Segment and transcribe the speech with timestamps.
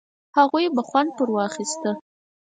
[0.37, 1.91] هغوی به خوند پر اخيسته.